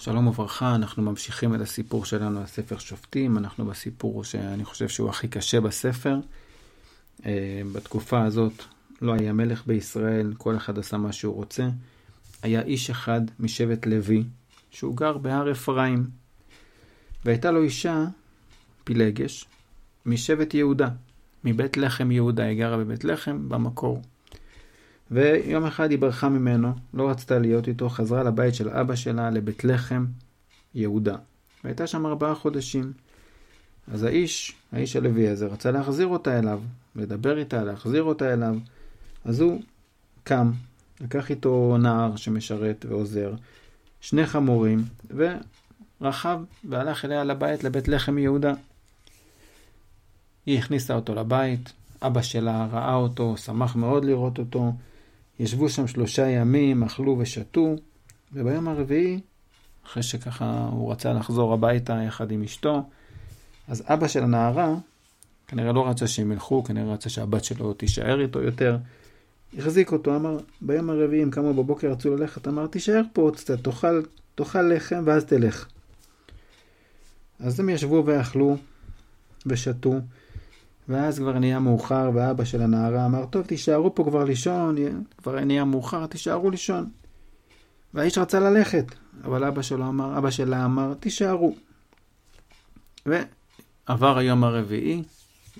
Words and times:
שלום 0.00 0.26
וברכה, 0.26 0.74
אנחנו 0.74 1.02
ממשיכים 1.02 1.54
את 1.54 1.60
הסיפור 1.60 2.04
שלנו, 2.04 2.40
הספר 2.40 2.78
שופטים. 2.78 3.38
אנחנו 3.38 3.64
בסיפור 3.66 4.24
שאני 4.24 4.64
חושב 4.64 4.88
שהוא 4.88 5.10
הכי 5.10 5.28
קשה 5.28 5.60
בספר. 5.60 6.16
אה, 7.26 7.62
בתקופה 7.72 8.22
הזאת 8.24 8.52
לא 9.02 9.12
היה 9.12 9.32
מלך 9.32 9.66
בישראל, 9.66 10.32
כל 10.38 10.56
אחד 10.56 10.78
עשה 10.78 10.96
מה 10.96 11.12
שהוא 11.12 11.34
רוצה. 11.34 11.68
היה 12.42 12.62
איש 12.62 12.90
אחד 12.90 13.20
משבט 13.40 13.86
לוי, 13.86 14.24
שהוא 14.70 14.96
גר 14.96 15.18
בהר 15.18 15.52
אפרים. 15.52 16.06
והייתה 17.24 17.50
לו 17.50 17.62
אישה, 17.62 18.04
פילגש, 18.84 19.44
משבט 20.06 20.54
יהודה, 20.54 20.88
מבית 21.44 21.76
לחם 21.76 22.10
יהודה, 22.10 22.44
היא 22.44 22.58
גרה 22.58 22.76
בבית 22.76 23.04
לחם 23.04 23.48
במקור. 23.48 24.02
ויום 25.10 25.64
אחד 25.64 25.90
היא 25.90 25.98
ברחה 25.98 26.28
ממנו, 26.28 26.72
לא 26.94 27.10
רצתה 27.10 27.38
להיות 27.38 27.68
איתו, 27.68 27.88
חזרה 27.88 28.22
לבית 28.22 28.54
של 28.54 28.68
אבא 28.68 28.94
שלה, 28.94 29.30
לבית 29.30 29.64
לחם, 29.64 30.04
יהודה. 30.74 31.16
והייתה 31.64 31.86
שם 31.86 32.06
ארבעה 32.06 32.34
חודשים. 32.34 32.92
אז 33.92 34.02
האיש, 34.02 34.54
האיש 34.72 34.96
הלוי 34.96 35.28
הזה, 35.28 35.46
רצה 35.46 35.70
להחזיר 35.70 36.06
אותה 36.06 36.38
אליו, 36.38 36.60
לדבר 36.96 37.38
איתה, 37.38 37.64
להחזיר 37.64 38.02
אותה 38.02 38.32
אליו. 38.32 38.56
אז 39.24 39.40
הוא 39.40 39.62
קם, 40.24 40.50
לקח 41.00 41.30
איתו 41.30 41.76
נער 41.78 42.16
שמשרת 42.16 42.86
ועוזר, 42.88 43.34
שני 44.00 44.26
חמורים, 44.26 44.84
ורכב 46.00 46.40
והלך 46.64 47.04
אליה 47.04 47.24
לבית, 47.24 47.64
לבית 47.64 47.88
לחם 47.88 48.18
יהודה. 48.18 48.52
היא 50.46 50.58
הכניסה 50.58 50.94
אותו 50.94 51.14
לבית, 51.14 51.72
אבא 52.02 52.22
שלה 52.22 52.66
ראה 52.72 52.94
אותו, 52.94 53.36
שמח 53.36 53.76
מאוד 53.76 54.04
לראות 54.04 54.38
אותו, 54.38 54.72
ישבו 55.40 55.68
שם 55.68 55.86
שלושה 55.86 56.28
ימים, 56.28 56.82
אכלו 56.82 57.16
ושתו, 57.18 57.76
וביום 58.32 58.68
הרביעי, 58.68 59.20
אחרי 59.86 60.02
שככה 60.02 60.68
הוא 60.72 60.92
רצה 60.92 61.12
לחזור 61.12 61.54
הביתה 61.54 62.02
יחד 62.06 62.30
עם 62.30 62.42
אשתו, 62.42 62.82
אז 63.68 63.82
אבא 63.86 64.08
של 64.08 64.22
הנערה, 64.22 64.74
כנראה 65.48 65.72
לא 65.72 65.88
רצה 65.88 66.06
שהם 66.06 66.32
ילכו, 66.32 66.64
כנראה 66.64 66.92
רצה 66.92 67.08
שהבת 67.08 67.44
שלו 67.44 67.72
תישאר 67.72 68.20
איתו 68.20 68.42
יותר, 68.42 68.76
החזיק 69.58 69.92
אותו, 69.92 70.16
אמר, 70.16 70.38
ביום 70.60 70.90
הרביעי 70.90 71.22
הם 71.22 71.30
קמו 71.30 71.54
בבוקר, 71.54 71.90
רצו 71.90 72.16
ללכת, 72.16 72.48
אמר, 72.48 72.66
תישאר 72.66 73.02
פה 73.12 73.22
עוד 73.22 73.36
קצת, 73.36 73.64
תאכל, 73.64 74.02
תאכל 74.34 74.62
לחם 74.62 75.02
ואז 75.06 75.24
תלך. 75.24 75.68
אז 77.38 77.60
הם 77.60 77.68
ישבו 77.68 78.02
ואכלו 78.06 78.56
ושתו, 79.46 79.94
ואז 80.90 81.18
כבר 81.18 81.38
נהיה 81.38 81.58
מאוחר, 81.58 82.10
ואבא 82.14 82.44
של 82.44 82.62
הנערה 82.62 83.06
אמר, 83.06 83.26
טוב, 83.26 83.46
תישארו 83.46 83.94
פה 83.94 84.04
כבר 84.04 84.24
לישון, 84.24 84.76
כבר 85.18 85.44
נהיה 85.44 85.64
מאוחר, 85.64 86.06
תישארו 86.06 86.50
לישון. 86.50 86.90
והאיש 87.94 88.18
רצה 88.18 88.40
ללכת, 88.40 88.84
אבל 89.24 89.44
אבא 89.44 89.62
שלו 89.62 89.88
אמר, 89.88 90.18
אבא 90.18 90.30
שלה 90.30 90.64
אמר, 90.64 90.94
תישארו. 90.94 91.54
ועבר 93.06 94.18
היום 94.18 94.44
הרביעי, 94.44 95.02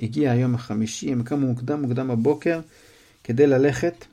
הגיע 0.02 0.30
היום 0.30 0.54
החמישי, 0.54 1.12
הם 1.12 1.22
קמו 1.22 1.46
מוקדם 1.46 1.82
מוקדם 1.82 2.08
בבוקר 2.08 2.60
כדי 3.24 3.46
ללכת, 3.46 4.04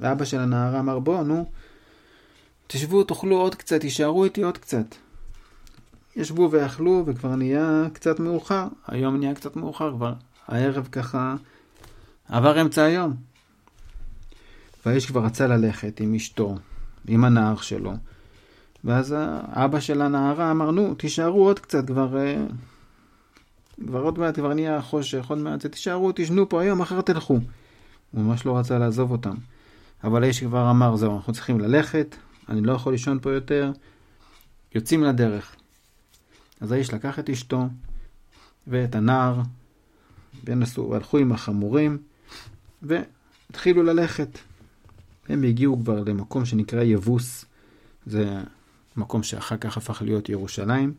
ואבא 0.00 0.24
של 0.24 0.40
הנערה 0.40 0.80
אמר, 0.80 0.98
בוא, 0.98 1.22
נו, 1.22 1.46
תשבו, 2.66 3.04
תאכלו 3.04 3.36
עוד 3.36 3.54
קצת, 3.54 3.80
תישארו 3.80 4.24
איתי 4.24 4.42
עוד 4.42 4.58
קצת. 4.58 4.86
ישבו 6.16 6.48
ואכלו, 6.50 7.02
וכבר 7.06 7.36
נהיה 7.36 7.86
קצת 7.92 8.20
מאוחר. 8.20 8.68
היום 8.86 9.16
נהיה 9.16 9.34
קצת 9.34 9.56
מאוחר 9.56 9.92
כבר. 9.96 10.12
הערב 10.48 10.88
ככה 10.92 11.34
עבר 12.28 12.60
אמצע 12.60 12.82
היום. 12.82 13.14
והאיש 14.86 15.06
כבר 15.06 15.24
רצה 15.24 15.46
ללכת 15.46 16.00
עם 16.00 16.14
אשתו, 16.14 16.56
עם 17.08 17.24
הנער 17.24 17.56
שלו. 17.56 17.92
ואז 18.84 19.14
האבא 19.18 19.80
של 19.80 20.02
הנערה 20.02 20.50
אמר, 20.50 20.70
נו, 20.70 20.94
תישארו 20.94 21.44
עוד 21.44 21.58
קצת, 21.58 21.86
כבר, 21.86 22.16
אה, 22.16 22.44
כבר 23.86 24.00
עוד 24.00 24.18
מעט, 24.18 24.34
כבר 24.34 24.54
נהיה 24.54 24.82
חושך, 24.82 25.26
עוד 25.28 25.38
מעט, 25.38 25.66
תישארו, 25.66 26.12
תשנו 26.14 26.48
פה 26.48 26.62
היום, 26.62 26.80
מחר 26.80 27.00
תלכו. 27.00 27.34
הוא 28.12 28.22
ממש 28.22 28.46
לא 28.46 28.58
רצה 28.58 28.78
לעזוב 28.78 29.10
אותם. 29.10 29.34
אבל 30.04 30.22
האיש 30.24 30.44
כבר 30.44 30.70
אמר, 30.70 30.96
זהו, 30.96 31.16
אנחנו 31.16 31.32
צריכים 31.32 31.60
ללכת, 31.60 32.16
אני 32.48 32.60
לא 32.60 32.72
יכול 32.72 32.92
לישון 32.92 33.18
פה 33.22 33.32
יותר, 33.32 33.72
יוצאים 34.74 35.04
לדרך. 35.04 35.56
אז 36.60 36.72
האיש 36.72 36.94
לקח 36.94 37.18
את 37.18 37.30
אשתו 37.30 37.66
ואת 38.66 38.94
הנער 38.94 39.40
ונסו, 40.44 40.88
והלכו 40.90 41.18
עם 41.18 41.32
החמורים, 41.32 41.98
והתחילו 42.82 43.82
ללכת. 43.82 44.38
הם 45.28 45.42
הגיעו 45.42 45.80
כבר 45.80 46.02
למקום 46.06 46.44
שנקרא 46.44 46.82
יבוס, 46.82 47.44
זה 48.06 48.40
מקום 48.96 49.22
שאחר 49.22 49.56
כך 49.56 49.76
הפך 49.76 50.02
להיות 50.02 50.28
ירושלים, 50.28 50.92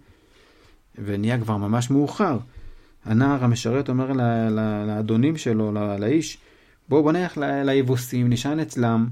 ונהיה 1.05 1.39
כבר 1.39 1.57
ממש 1.57 1.89
מאוחר. 1.89 2.37
הנער 3.05 3.43
המשרת 3.43 3.89
אומר 3.89 4.11
לאדונים 4.87 5.37
שלו, 5.37 5.71
לאיש, 5.99 6.37
בואו 6.89 7.03
בוא 7.03 7.11
נלך 7.11 7.37
ליבוסים, 7.65 8.29
נשען 8.29 8.59
אצלם, 8.59 9.07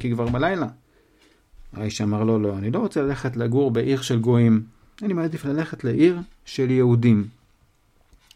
כי 0.00 0.10
כבר 0.12 0.28
בלילה. 0.28 0.66
האיש 1.72 2.00
אמר 2.00 2.24
לו, 2.24 2.38
לא, 2.38 2.58
אני 2.58 2.70
לא 2.70 2.78
רוצה 2.78 3.02
ללכת 3.02 3.36
לגור 3.36 3.70
בעיר 3.70 4.02
של 4.02 4.20
גויים, 4.20 4.62
אני 5.02 5.12
מעדיף 5.12 5.44
ללכת 5.44 5.84
לעיר 5.84 6.18
של 6.44 6.70
יהודים. 6.70 7.26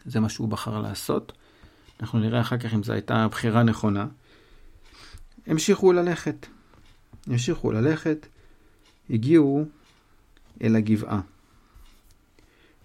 זה 0.04 0.20
מה 0.20 0.28
שהוא 0.28 0.48
בחר 0.48 0.80
לעשות. 0.80 1.32
אנחנו 2.00 2.18
נראה 2.18 2.40
אחר 2.40 2.58
כך 2.58 2.74
אם 2.74 2.82
זו 2.82 2.92
הייתה 2.92 3.28
בחירה 3.28 3.62
נכונה. 3.62 4.06
המשיכו 5.46 5.92
ללכת. 5.92 6.46
המשיכו 7.26 7.72
ללכת, 7.72 8.26
הגיעו 9.10 9.64
אל 10.62 10.76
הגבעה. 10.76 11.20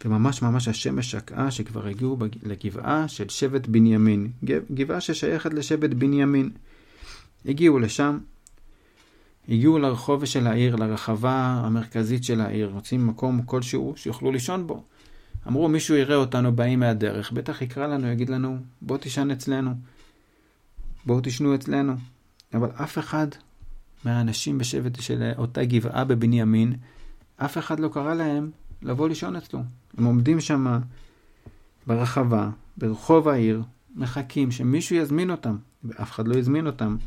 וממש 0.05 0.41
ממש 0.41 0.67
השמש 0.67 1.11
שקעה 1.11 1.51
שכבר 1.51 1.87
הגיעו 1.87 2.17
לגבעה 2.43 3.07
של 3.07 3.29
שבט 3.29 3.67
בנימין. 3.67 4.31
גבעה 4.73 5.01
ששייכת 5.01 5.53
לשבט 5.53 5.89
בנימין. 5.89 6.49
הגיעו 7.45 7.79
לשם, 7.79 8.17
הגיעו 9.49 9.79
לרחוב 9.79 10.25
של 10.25 10.47
העיר, 10.47 10.75
לרחבה 10.75 11.61
המרכזית 11.65 12.23
של 12.23 12.41
העיר, 12.41 12.69
רוצים 12.73 13.07
מקום 13.07 13.41
כלשהו 13.41 13.93
שיוכלו 13.95 14.31
לישון 14.31 14.67
בו. 14.67 14.83
אמרו, 15.47 15.69
מישהו 15.69 15.95
יראה 15.95 16.15
אותנו 16.15 16.55
באים 16.55 16.79
מהדרך, 16.79 17.31
בטח 17.31 17.61
יקרא 17.61 17.87
לנו, 17.87 18.07
יגיד 18.07 18.29
לנו, 18.29 18.57
בוא 18.81 18.97
תישן 18.97 19.31
אצלנו, 19.31 19.71
בואו 21.05 21.19
תשנו 21.23 21.55
אצלנו. 21.55 21.93
אבל 22.53 22.69
אף 22.83 22.97
אחד 22.97 23.27
מהאנשים 24.05 24.57
בשבט 24.57 25.01
של 25.01 25.31
אותה 25.37 25.65
גבעה 25.65 26.03
בבנימין, 26.03 26.73
אף 27.37 27.57
אחד 27.57 27.79
לא 27.79 27.87
קרא 27.87 28.13
להם 28.13 28.51
לבוא 28.81 29.09
לישון 29.09 29.35
אצלו. 29.35 29.59
הם 29.97 30.05
עומדים 30.05 30.41
שם 30.41 30.79
ברחבה, 31.87 32.49
ברחוב 32.77 33.27
העיר, 33.27 33.63
מחכים 33.95 34.51
שמישהו 34.51 34.95
יזמין 34.95 35.31
אותם, 35.31 35.57
ואף 35.83 36.11
אחד 36.11 36.27
לא 36.27 36.37
הזמין 36.37 36.67
אותם. 36.67 36.97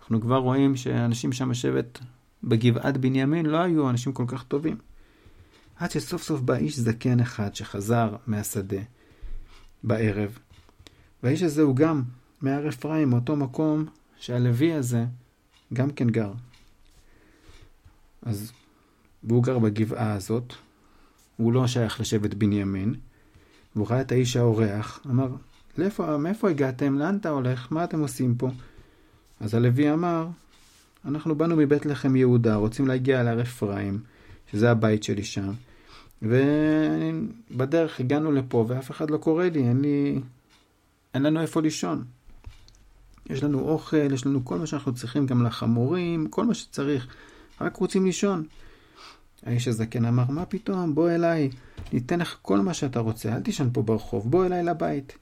אנחנו 0.00 0.20
כבר 0.20 0.36
רואים 0.36 0.76
שאנשים 0.76 1.32
שם 1.32 1.48
בשבט 1.48 1.98
בגבעת 2.44 2.96
בנימין 2.96 3.46
לא 3.46 3.56
היו 3.56 3.90
אנשים 3.90 4.12
כל 4.12 4.24
כך 4.26 4.42
טובים. 4.42 4.76
עד 5.80 5.90
שסוף 5.90 6.22
סוף 6.22 6.40
בא 6.40 6.54
איש 6.54 6.78
זקן 6.78 7.20
אחד 7.20 7.54
שחזר 7.54 8.16
מהשדה 8.26 8.80
בערב. 9.82 10.38
והאיש 11.22 11.42
הזה 11.42 11.62
הוא 11.62 11.76
גם 11.76 12.02
מהר 12.40 12.68
אפרים, 12.68 13.10
מאותו 13.10 13.36
מקום 13.36 13.84
שהלוי 14.18 14.72
הזה 14.72 15.04
גם 15.72 15.90
כן 15.90 16.10
גר. 16.10 16.32
אז, 18.22 18.52
והוא 19.24 19.42
גר 19.42 19.58
בגבעה 19.58 20.12
הזאת, 20.12 20.52
הוא 21.36 21.52
לא 21.52 21.66
שייך 21.66 22.00
לשבט 22.00 22.34
בנימין, 22.34 22.94
והוא 23.76 23.86
ראה 23.90 24.00
את 24.00 24.12
האיש 24.12 24.36
האורח, 24.36 25.00
אמר, 25.06 25.28
לאיפה, 25.78 26.16
מאיפה 26.16 26.50
הגעתם? 26.50 26.98
לאן 26.98 27.16
אתה 27.16 27.28
הולך? 27.28 27.72
מה 27.72 27.84
אתם 27.84 28.00
עושים 28.00 28.34
פה? 28.34 28.50
אז 29.40 29.54
הלוי 29.54 29.92
אמר, 29.92 30.28
אנחנו 31.04 31.34
באנו 31.34 31.56
מבית 31.56 31.86
לחם 31.86 32.16
יהודה, 32.16 32.54
רוצים 32.54 32.88
להגיע 32.88 33.22
להר 33.22 33.42
אפרים, 33.42 34.00
שזה 34.52 34.70
הבית 34.70 35.02
שלי 35.02 35.24
שם, 35.24 35.52
ובדרך 36.22 38.00
הגענו 38.00 38.32
לפה 38.32 38.64
ואף 38.68 38.90
אחד 38.90 39.10
לא 39.10 39.16
קורא 39.16 39.44
לי, 39.44 39.68
אין 39.68 39.80
לי... 39.80 40.20
אין 41.14 41.22
לנו 41.22 41.40
איפה 41.40 41.60
לישון. 41.60 42.04
יש 43.30 43.42
לנו 43.42 43.60
אוכל, 43.60 44.12
יש 44.12 44.26
לנו 44.26 44.44
כל 44.44 44.58
מה 44.58 44.66
שאנחנו 44.66 44.94
צריכים, 44.94 45.26
גם 45.26 45.46
לחמורים, 45.46 46.28
כל 46.28 46.44
מה 46.44 46.54
שצריך, 46.54 47.06
רק 47.60 47.76
רוצים 47.76 48.04
לישון. 48.04 48.44
האיש 49.46 49.68
הזקן 49.68 50.04
אמר, 50.04 50.24
מה 50.28 50.46
פתאום, 50.46 50.94
בוא 50.94 51.10
אליי, 51.10 51.50
ניתן 51.92 52.20
לך 52.20 52.36
כל 52.42 52.60
מה 52.60 52.74
שאתה 52.74 53.00
רוצה, 53.00 53.34
אל 53.36 53.40
תישן 53.40 53.68
פה 53.72 53.82
ברחוב, 53.82 54.30
בוא 54.30 54.46
אליי 54.46 54.62
לבית. 54.62 55.18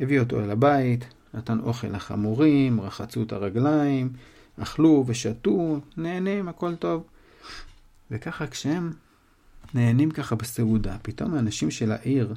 הביא 0.00 0.20
אותו 0.20 0.40
אל 0.40 0.50
הבית, 0.50 1.04
נתן 1.34 1.60
אוכל 1.60 1.86
לחמורים, 1.86 2.80
רחצו 2.80 3.22
את 3.22 3.32
הרגליים, 3.32 4.12
אכלו 4.62 5.04
ושתו, 5.06 5.80
נהנים, 5.96 6.48
הכל 6.48 6.74
טוב. 6.74 7.04
וככה 8.10 8.46
כשהם 8.46 8.92
נהנים 9.74 10.10
ככה 10.10 10.34
בסעודה. 10.34 10.96
פתאום 11.02 11.34
האנשים 11.34 11.70
של 11.70 11.92
העיר, 11.92 12.34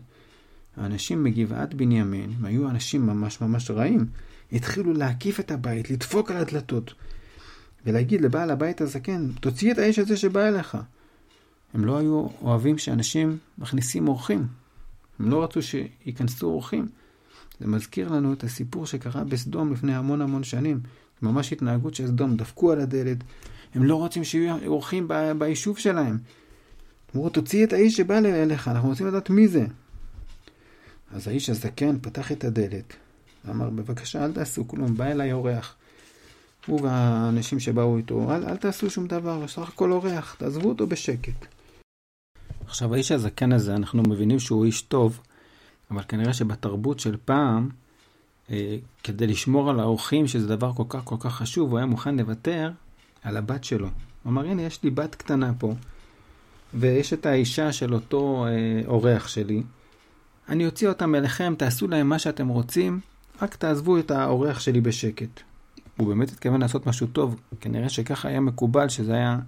האנשים 0.78 1.24
מגבעת 1.24 1.74
בנימין, 1.74 2.34
הם 2.38 2.46
היו 2.46 2.70
אנשים 2.70 3.08
ממש 3.08 3.42
ממש 3.42 3.72
רעים, 3.72 4.06
התחילו 4.52 4.94
להקיף 4.94 5.40
את 5.40 5.52
הבית, 5.52 5.90
לדפוק 5.90 6.32
על 6.32 6.38
הדלתות, 6.38 6.94
ולהגיד 7.86 8.22
לבעל 8.22 8.52
הבית 8.52 8.82
הזקן, 8.82 9.32
תוציא 9.40 9.72
את 9.72 9.78
האיש 9.78 10.00
הזה 10.00 10.18
שבא 10.18 10.48
אליך. 10.48 10.78
הם 11.74 11.86
לא 11.86 11.98
היו 11.98 12.28
אוהבים 12.42 12.78
שאנשים 12.78 13.38
מכניסים 13.58 14.08
אורחים. 14.08 14.48
הם 15.20 15.30
לא 15.30 15.44
רצו 15.44 15.62
שייכנסו 15.62 16.48
אורחים. 16.48 16.88
זה 17.60 17.68
מזכיר 17.68 18.10
לנו 18.10 18.34
את 18.34 18.44
הסיפור 18.44 18.86
שקרה 18.86 19.24
בסדום 19.24 19.74
לפני 19.74 19.96
המון 19.96 20.22
המון 20.22 20.44
שנים. 20.44 20.80
ממש 21.22 21.54
התנהגות 21.54 21.96
של 21.96 22.08
סדום, 22.08 22.38
דפקו 22.38 22.72
על 22.72 22.82
הדלת. 22.82 23.18
הם 23.76 23.84
לא 23.84 23.96
רוצים 23.96 24.24
שיהיו 24.24 24.58
אורחים 24.66 25.08
ביישוב 25.38 25.78
שלהם. 25.78 26.18
אמרו, 27.16 27.30
תוציא 27.30 27.66
את 27.66 27.74
האיש 27.74 27.98
שבא 27.98 28.18
אליך, 28.18 28.68
אנחנו 28.68 28.90
רוצים 28.90 29.08
לדעת 29.08 29.30
מי 29.30 29.48
זה. 29.48 29.66
אז 31.12 31.28
האיש 31.28 31.50
הזקן 31.50 32.00
פתח 32.02 32.32
את 32.32 32.44
הדלת, 32.44 32.94
ואמר, 33.46 33.70
בבקשה, 33.70 34.26
אל 34.26 34.34
תעשו 34.34 34.68
כלום, 34.68 34.98
בא 34.98 35.06
אליי 35.06 35.32
אורח. 35.32 35.76
הוא 36.68 36.82
והאנשים 36.82 37.60
שבאו 37.60 37.98
איתו, 37.98 38.36
אל, 38.36 38.46
אל 38.46 38.58
תעשו 38.58 38.90
שום 38.90 39.08
דבר, 39.08 39.48
סך 39.48 39.70
הכל 39.70 39.92
אורח, 39.92 40.36
תעזבו 40.40 40.70
אותו 40.70 40.88
בשקט. 40.88 41.46
עכשיו, 42.66 42.94
האיש 42.94 43.12
הזקן 43.12 43.52
הזה, 43.52 43.76
אנחנו 43.76 44.04
מבינים 44.04 44.40
שהוא 44.40 44.66
איש 44.66 44.82
טוב, 44.82 45.20
אבל 45.92 46.04
כנראה 46.08 46.34
שבתרבות 46.34 47.00
של 47.00 47.18
פעם, 47.26 47.70
אה, 48.50 48.78
כדי 49.04 49.28
לשמור 49.28 49.70
על 49.70 49.80
האורחים, 49.80 50.28
שזה 50.28 50.48
דבר 50.48 50.74
כל 50.74 50.84
כך 50.90 51.02
כל 51.04 51.16
כך 51.20 51.36
חשוב, 51.36 51.70
הוא 51.70 51.78
היה 51.78 51.86
מוכן 51.86 52.16
לוותר 52.16 52.72
על 53.24 53.38
הבת 53.38 53.64
שלו. 53.64 53.88
הוא 54.24 54.32
אמר, 54.32 54.46
הנה, 54.46 54.62
יש 54.62 54.84
לי 54.84 54.90
בת 54.90 55.16
קטנה 55.16 55.52
פה, 55.60 55.74
ויש 56.74 57.14
את 57.14 57.26
האישה 57.26 57.72
של 57.72 57.94
אותו 57.94 58.46
אה, 58.46 58.82
אורח 58.88 59.28
שלי. 59.28 59.64
אני 60.50 60.66
אוציא 60.66 60.90
אותם 60.90 61.16
אליכם, 61.16 61.54
תעשו 61.58 61.88
להם 61.88 62.10
מה 62.10 62.20
שאתם 62.20 62.48
רוצים, 62.48 63.00
רק 63.42 63.56
תעזבו 63.56 64.00
את 64.00 64.12
האורח 64.12 64.60
שלי 64.60 64.82
בשקט. 64.82 65.42
הוא 65.98 66.08
באמת 66.08 66.32
התכוון 66.32 66.62
לעשות 66.62 66.88
משהו 66.88 67.08
טוב, 67.08 67.40
כנראה 67.62 67.90
שככה 67.90 68.28
היה 68.28 68.40
מקובל, 68.40 68.90
שזה 68.90 69.14
היה 69.14 69.40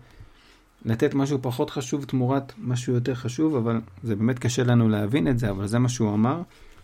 לתת 0.86 1.14
משהו 1.14 1.40
פחות 1.42 1.70
חשוב 1.70 2.06
תמורת 2.06 2.54
משהו 2.58 2.94
יותר 2.94 3.16
חשוב, 3.16 3.56
אבל 3.56 3.82
זה 4.04 4.16
באמת 4.16 4.40
קשה 4.40 4.64
לנו 4.64 4.90
להבין 4.90 5.28
את 5.28 5.40
זה, 5.40 5.50
אבל 5.50 5.68
זה 5.68 5.80
מה 5.80 5.90
שהוא 5.90 6.14
אמר, 6.14 6.42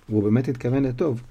והוא 0.09 0.23
באמת 0.23 0.47
התכוון 0.47 0.83
לטוב. 0.83 1.21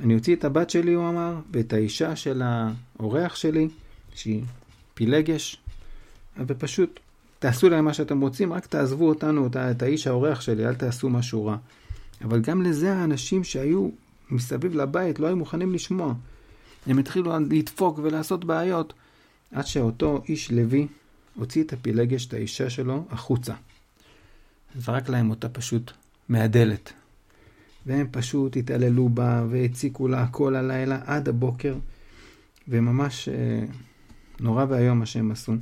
אני 0.00 0.14
אוציא 0.14 0.36
את 0.36 0.44
הבת 0.44 0.70
שלי, 0.70 0.92
הוא 0.92 1.08
אמר, 1.08 1.34
ואת 1.52 1.72
האישה 1.72 2.16
של 2.16 2.42
האורח 2.44 3.36
שלי, 3.36 3.68
שהיא 4.14 4.42
פילגש, 4.94 5.56
ופשוט 6.46 7.00
תעשו 7.40 7.68
להם 7.68 7.84
מה 7.84 7.94
שאתם 7.94 8.20
רוצים, 8.20 8.52
רק 8.52 8.66
תעזבו 8.66 9.08
אותנו, 9.08 9.48
את 9.70 9.82
האיש 9.82 10.06
האורח 10.06 10.40
שלי, 10.40 10.66
אל 10.66 10.74
תעשו 10.74 11.08
משהו 11.08 11.46
רע. 11.46 11.56
אבל 12.24 12.40
גם 12.40 12.62
לזה 12.62 12.92
האנשים 12.92 13.44
שהיו 13.44 13.88
מסביב 14.30 14.74
לבית 14.74 15.18
לא 15.18 15.26
היו 15.26 15.36
מוכנים 15.36 15.72
לשמוע. 15.72 16.14
הם 16.86 16.98
התחילו 16.98 17.32
לדפוק 17.50 17.98
ולעשות 18.02 18.44
בעיות, 18.44 18.92
עד 19.52 19.66
שאותו 19.66 20.22
איש 20.28 20.52
לוי 20.52 20.86
הוציא 21.34 21.62
את 21.62 21.72
הפילגש, 21.72 22.26
את 22.26 22.34
האישה 22.34 22.70
שלו, 22.70 23.04
החוצה. 23.10 23.54
זרק 24.76 25.08
להם 25.08 25.30
אותה 25.30 25.48
פשוט 25.48 25.92
מהדלת. 26.28 26.92
והם 27.86 28.06
פשוט 28.10 28.56
התעללו 28.56 29.08
בה 29.08 29.44
והציקו 29.50 30.08
לה 30.08 30.26
כל 30.26 30.56
הלילה 30.56 30.98
עד 31.06 31.28
הבוקר, 31.28 31.76
וממש 32.68 33.28
אה, 33.28 33.64
נורא 34.40 34.64
ואיום 34.68 34.98
מה 34.98 35.06
שהם 35.06 35.30
עשו. 35.30 35.52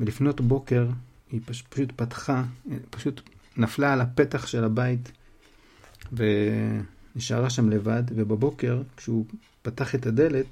ולפנות 0.00 0.40
בוקר 0.40 0.86
היא 1.30 1.40
פש, 1.44 1.62
פשוט 1.62 1.92
פתחה, 1.96 2.44
פשוט 2.90 3.20
נפלה 3.56 3.92
על 3.92 4.00
הפתח 4.00 4.46
של 4.46 4.64
הבית 4.64 5.12
ונשארה 6.12 7.50
שם 7.50 7.70
לבד, 7.70 8.02
ובבוקר 8.08 8.82
כשהוא 8.96 9.24
פתח 9.62 9.94
את 9.94 10.06
הדלת, 10.06 10.46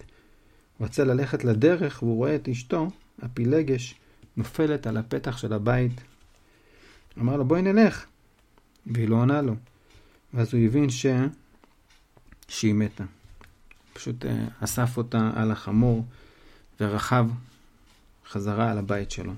הוא 0.78 0.86
רצה 0.86 1.04
ללכת 1.04 1.44
לדרך 1.44 2.02
והוא 2.02 2.16
רואה 2.16 2.34
את 2.34 2.48
אשתו, 2.48 2.90
הפילגש, 3.22 3.94
נופלת 4.36 4.86
על 4.86 4.96
הפתח 4.96 5.38
של 5.38 5.52
הבית. 5.52 6.00
אמר 7.18 7.36
לו 7.36 7.44
בואי 7.44 7.62
נלך, 7.62 8.06
והיא 8.86 9.08
לא 9.08 9.16
עונה 9.16 9.42
לו. 9.42 9.54
ואז 10.34 10.54
הוא 10.54 10.60
הבין 10.60 10.90
ש... 10.90 11.06
שהיא 12.48 12.74
מתה. 12.74 13.04
פשוט 13.92 14.24
אה, 14.24 14.44
אסף 14.60 14.96
אותה 14.96 15.30
על 15.34 15.50
החמור 15.50 16.04
ורכב 16.80 17.26
חזרה 18.30 18.70
על 18.70 18.78
הבית 18.78 19.10
שלו. 19.10 19.32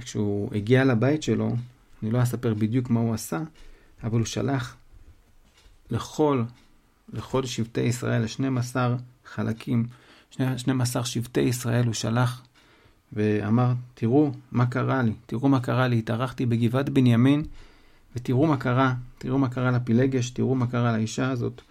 כשהוא 0.00 0.54
הגיע 0.54 0.84
לבית 0.84 1.22
שלו, 1.22 1.56
אני 2.02 2.10
לא 2.10 2.22
אספר 2.22 2.54
בדיוק 2.54 2.90
מה 2.90 3.00
הוא 3.00 3.14
עשה, 3.14 3.40
אבל 4.04 4.18
הוא 4.18 4.26
שלח 4.26 4.76
לכל, 5.90 6.42
לכל 7.12 7.46
שבטי 7.46 7.80
ישראל, 7.80 8.22
ל-12 8.22 8.76
חלקים, 9.24 9.86
12 10.30 11.04
שבטי 11.04 11.40
ישראל 11.40 11.86
הוא 11.86 11.94
שלח 11.94 12.42
ואמר, 13.12 13.72
תראו 13.94 14.32
מה 14.52 14.66
קרה 14.66 15.02
לי, 15.02 15.12
תראו 15.26 15.48
מה 15.48 15.60
קרה 15.60 15.88
לי, 15.88 15.98
התארחתי 15.98 16.46
בגבעת 16.46 16.88
בנימין, 16.88 17.42
ותראו 18.16 18.46
מה 18.46 18.56
קרה, 18.56 18.94
תראו 19.18 19.38
מה 19.38 19.48
קרה 19.48 19.70
לפילגש, 19.70 20.30
תראו 20.30 20.54
מה 20.54 20.66
קרה 20.66 20.96
לאישה 20.96 21.30
הזאת. 21.30 21.62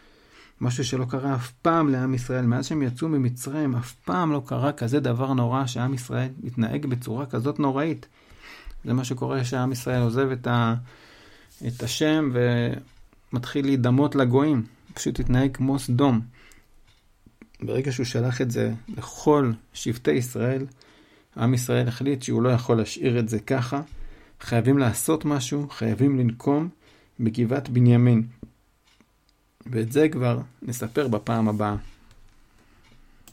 משהו 0.62 0.86
שלא 0.86 1.06
קרה 1.06 1.36
אף 1.36 1.52
פעם 1.52 1.90
לעם 1.90 2.14
ישראל. 2.14 2.46
מאז 2.46 2.66
שהם 2.66 2.82
יצאו 2.82 3.10
ממצרים, 3.10 3.76
אף 3.76 3.94
פעם 3.94 4.32
לא 4.32 4.42
קרה 4.46 4.72
כזה 4.72 5.00
דבר 5.00 5.34
נורא 5.34 5.66
שעם 5.66 5.94
ישראל 5.94 6.30
מתנהג 6.44 6.86
בצורה 6.86 7.26
כזאת 7.26 7.60
נוראית. 7.60 8.08
זה 8.86 8.94
מה 8.94 9.04
שקורה 9.04 9.42
כשעם 9.42 9.72
ישראל 9.72 10.02
עוזב 10.02 10.32
את, 10.32 10.48
ה... 10.48 10.76
את 11.68 11.84
השם 11.84 12.32
ומתחיל 13.32 13.66
להידמות 13.66 14.16
לגויים. 14.16 14.64
פשוט 14.94 15.20
התנהג 15.20 15.56
כמו 15.56 15.80
סדום. 15.80 16.22
ברגע 17.62 17.92
שהוא 17.92 18.06
שלח 18.06 18.42
את 18.42 18.52
זה 18.52 18.74
לכל 18.98 19.52
שבטי 19.74 20.12
ישראל, 20.12 20.66
עם 21.38 21.54
ישראל 21.54 21.88
החליט 21.88 22.24
שהוא 22.24 22.42
לא 22.42 22.50
יכול 22.50 22.78
להשאיר 22.78 23.20
את 23.20 23.30
זה 23.30 23.40
ככה. 23.40 23.82
חייבים 24.42 24.78
לעשות 24.78 25.26
משהו, 25.26 25.70
חייבים 25.70 26.20
לנקום 26.20 26.70
בגבעת 27.20 27.70
בנימין. 27.70 28.28
ואת 29.72 29.92
זה 29.92 30.10
כבר 30.10 30.40
נספר 30.62 31.08
בפעם 31.08 31.50
הבאה. 31.50 31.76